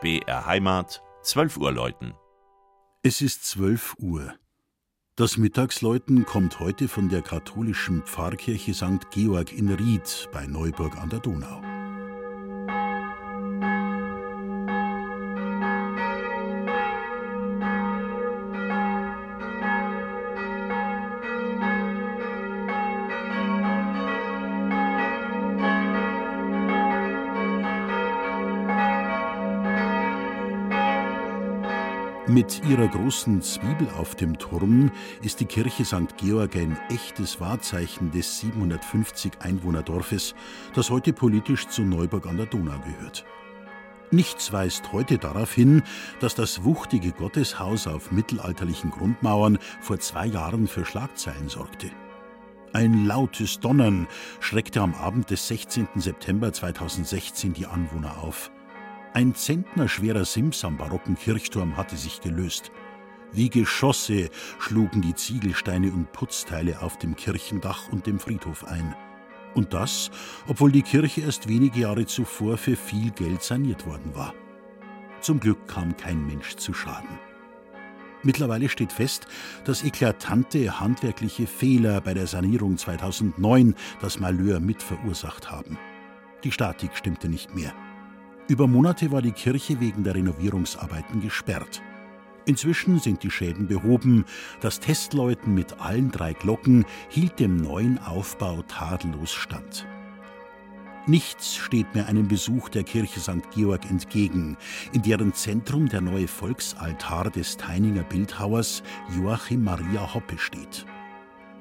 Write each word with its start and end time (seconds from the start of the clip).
BR 0.00 0.46
Heimat, 0.46 1.02
12 1.22 1.58
Uhr 1.58 1.72
läuten. 1.72 2.14
Es 3.02 3.20
ist 3.20 3.44
12 3.44 3.96
Uhr. 3.98 4.34
Das 5.14 5.36
Mittagsläuten 5.36 6.24
kommt 6.24 6.58
heute 6.58 6.88
von 6.88 7.10
der 7.10 7.20
katholischen 7.20 8.02
Pfarrkirche 8.04 8.72
St. 8.72 9.10
Georg 9.10 9.52
in 9.52 9.68
Ried 9.68 10.30
bei 10.32 10.46
Neuburg 10.46 10.96
an 10.96 11.10
der 11.10 11.20
Donau. 11.20 11.60
Mit 32.26 32.62
ihrer 32.68 32.86
großen 32.86 33.40
Zwiebel 33.40 33.88
auf 33.98 34.14
dem 34.14 34.38
Turm 34.38 34.92
ist 35.22 35.40
die 35.40 35.46
Kirche 35.46 35.84
St. 35.84 36.16
Georg 36.18 36.54
ein 36.54 36.78
echtes 36.90 37.40
Wahrzeichen 37.40 38.10
des 38.10 38.40
750 38.40 39.40
Einwohnerdorfes, 39.40 40.34
das 40.74 40.90
heute 40.90 41.14
politisch 41.14 41.68
zu 41.68 41.82
Neuburg 41.82 42.26
an 42.26 42.36
der 42.36 42.46
Donau 42.46 42.78
gehört. 42.80 43.24
Nichts 44.10 44.52
weist 44.52 44.92
heute 44.92 45.18
darauf 45.18 45.52
hin, 45.52 45.82
dass 46.20 46.34
das 46.34 46.62
wuchtige 46.62 47.12
Gotteshaus 47.12 47.86
auf 47.86 48.12
mittelalterlichen 48.12 48.90
Grundmauern 48.90 49.58
vor 49.80 49.98
zwei 49.98 50.26
Jahren 50.26 50.68
für 50.68 50.84
Schlagzeilen 50.84 51.48
sorgte. 51.48 51.90
Ein 52.72 53.06
lautes 53.06 53.60
Donnern 53.60 54.06
schreckte 54.40 54.82
am 54.82 54.94
Abend 54.94 55.30
des 55.30 55.48
16. 55.48 55.88
September 55.96 56.52
2016 56.52 57.54
die 57.54 57.66
Anwohner 57.66 58.18
auf. 58.22 58.50
Ein 59.12 59.34
zentnerschwerer 59.34 60.24
Sims 60.24 60.64
am 60.64 60.76
barocken 60.76 61.16
Kirchturm 61.16 61.76
hatte 61.76 61.96
sich 61.96 62.20
gelöst. 62.20 62.70
Wie 63.32 63.50
Geschosse 63.50 64.30
schlugen 64.60 65.02
die 65.02 65.14
Ziegelsteine 65.14 65.90
und 65.90 66.12
Putzteile 66.12 66.80
auf 66.80 66.96
dem 66.96 67.16
Kirchendach 67.16 67.88
und 67.90 68.06
dem 68.06 68.20
Friedhof 68.20 68.64
ein. 68.64 68.94
Und 69.54 69.74
das, 69.74 70.12
obwohl 70.46 70.70
die 70.70 70.82
Kirche 70.82 71.22
erst 71.22 71.48
wenige 71.48 71.80
Jahre 71.80 72.06
zuvor 72.06 72.56
für 72.56 72.76
viel 72.76 73.10
Geld 73.10 73.42
saniert 73.42 73.84
worden 73.84 74.14
war. 74.14 74.32
Zum 75.20 75.40
Glück 75.40 75.66
kam 75.66 75.96
kein 75.96 76.24
Mensch 76.24 76.54
zu 76.54 76.72
Schaden. 76.72 77.18
Mittlerweile 78.22 78.68
steht 78.68 78.92
fest, 78.92 79.26
dass 79.64 79.82
eklatante 79.82 80.78
handwerkliche 80.78 81.48
Fehler 81.48 82.00
bei 82.00 82.14
der 82.14 82.28
Sanierung 82.28 82.76
2009 82.78 83.74
das 84.00 84.20
Malheur 84.20 84.60
mit 84.60 84.84
verursacht 84.84 85.50
haben. 85.50 85.78
Die 86.44 86.52
Statik 86.52 86.96
stimmte 86.96 87.28
nicht 87.28 87.56
mehr. 87.56 87.74
Über 88.50 88.66
Monate 88.66 89.12
war 89.12 89.22
die 89.22 89.30
Kirche 89.30 89.78
wegen 89.78 90.02
der 90.02 90.16
Renovierungsarbeiten 90.16 91.20
gesperrt. 91.20 91.80
Inzwischen 92.46 92.98
sind 92.98 93.22
die 93.22 93.30
Schäden 93.30 93.68
behoben. 93.68 94.24
Das 94.60 94.80
Testläuten 94.80 95.54
mit 95.54 95.80
allen 95.80 96.10
drei 96.10 96.32
Glocken 96.32 96.84
hielt 97.10 97.38
dem 97.38 97.58
neuen 97.58 98.00
Aufbau 98.00 98.62
tadellos 98.62 99.32
stand. 99.32 99.86
Nichts 101.06 101.54
steht 101.54 101.94
mehr 101.94 102.08
einem 102.08 102.26
Besuch 102.26 102.68
der 102.70 102.82
Kirche 102.82 103.20
St. 103.20 103.48
Georg 103.54 103.88
entgegen, 103.88 104.56
in 104.92 105.02
deren 105.02 105.32
Zentrum 105.32 105.88
der 105.88 106.00
neue 106.00 106.26
Volksaltar 106.26 107.30
des 107.30 107.56
Teininger 107.56 108.02
Bildhauers 108.02 108.82
Joachim 109.16 109.62
Maria 109.62 110.12
Hoppe 110.12 110.38
steht. 110.38 110.86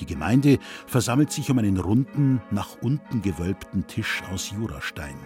Die 0.00 0.06
Gemeinde 0.06 0.58
versammelt 0.86 1.32
sich 1.32 1.50
um 1.50 1.58
einen 1.58 1.78
runden, 1.78 2.42
nach 2.50 2.76
unten 2.82 3.22
gewölbten 3.22 3.86
Tisch 3.86 4.22
aus 4.30 4.50
Jurastein. 4.50 5.16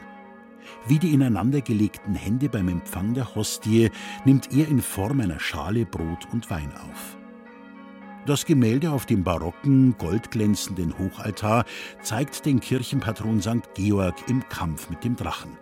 Wie 0.87 0.99
die 0.99 1.13
ineinandergelegten 1.15 2.15
Hände 2.15 2.49
beim 2.49 2.69
Empfang 2.69 3.15
der 3.15 3.35
Hostie 3.35 3.91
nimmt 4.25 4.53
er 4.53 4.69
in 4.69 4.81
Form 4.81 5.21
einer 5.21 5.41
Schale 5.41 5.85
Brot 5.87 6.27
und 6.33 6.51
Wein 6.51 6.73
auf. 6.73 7.17
Das 8.27 8.45
Gemälde 8.45 8.91
auf 8.91 9.07
dem 9.07 9.25
barocken, 9.25 9.97
goldglänzenden 9.97 10.99
Hochaltar 10.99 11.65
zeigt 12.03 12.45
den 12.45 12.61
Kirchenpatron 12.61 13.41
St. 13.41 13.75
Georg 13.75 14.17
im 14.29 14.47
Kampf 14.49 14.91
mit 14.91 15.03
dem 15.03 15.17
Drachen. 15.17 15.57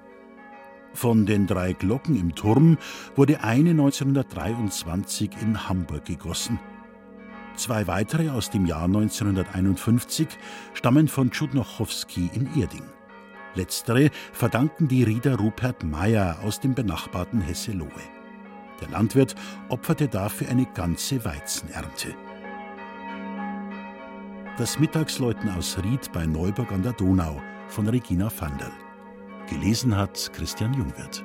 Von 0.93 1.27
den 1.27 1.47
drei 1.47 1.75
Glocken 1.75 2.19
im 2.19 2.35
Turm 2.35 2.79
wurde 3.15 3.45
eine 3.45 3.71
1923 3.71 5.31
in 5.43 5.69
Hamburg 5.69 6.07
gegossen. 6.07 6.59
Zwei 7.55 7.87
weitere 7.87 8.31
aus 8.31 8.51
dem 8.51 8.67
Jahr 8.67 8.85
1951 8.85 10.27
stammen 10.75 11.07
von 11.07 11.31
Tschudnochowski 11.31 12.31
in 12.35 12.49
Erding. 12.61 12.85
Letztere 13.57 14.11
verdanken 14.33 14.89
die 14.89 15.03
Rieder 15.03 15.37
Rupert 15.37 15.83
Meyer 15.83 16.39
aus 16.43 16.61
dem 16.61 16.75
benachbarten 16.75 17.41
Hesselohe. 17.41 17.91
Der 18.81 18.91
Landwirt 18.91 19.35
opferte 19.69 20.09
dafür 20.09 20.49
eine 20.49 20.67
ganze 20.67 21.25
Weizenernte. 21.25 22.15
Das 24.59 24.79
Mittagsläuten 24.79 25.51
aus 25.51 25.77
Ried 25.83 26.13
bei 26.13 26.27
Neuburg 26.27 26.73
an 26.73 26.83
der 26.83 26.93
Donau 26.93 27.43
von 27.69 27.89
Regina 27.89 28.31
Vandal. 28.39 28.73
Gelesen 29.49 29.97
hat 29.97 30.31
Christian 30.33 30.75
Jungwirth. 30.75 31.25